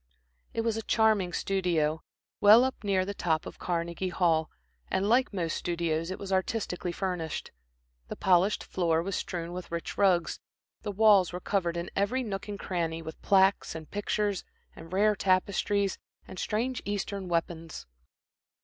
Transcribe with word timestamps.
It 0.55 0.61
was 0.61 0.77
a 0.77 0.81
charming 0.81 1.31
studio, 1.31 2.01
well 2.39 2.63
up 2.63 2.83
near 2.83 3.05
the 3.05 3.13
top 3.13 3.45
of 3.45 3.59
Carnegie 3.59 4.09
Hall, 4.09 4.49
and 4.89 5.07
like 5.07 5.31
most 5.31 5.53
studios, 5.57 6.09
it 6.09 6.17
was 6.17 6.33
artistically 6.33 6.91
furnished. 6.91 7.51
The 8.07 8.15
polished 8.15 8.63
floor 8.63 9.03
was 9.03 9.15
strewn 9.15 9.53
with 9.53 9.71
rich 9.71 9.99
rugs, 9.99 10.39
the 10.81 10.91
walls 10.91 11.31
were 11.31 11.39
covered 11.39 11.77
in 11.77 11.91
every 11.95 12.23
nook 12.23 12.47
and 12.47 12.57
cranny, 12.57 13.03
with 13.03 13.21
plaques, 13.21 13.75
and 13.75 13.91
pictures, 13.91 14.43
and 14.75 14.91
rare 14.91 15.15
tapestries, 15.15 15.99
and 16.27 16.39
strange 16.39 16.81
Eastern 16.83 17.27
weapons. 17.27 17.85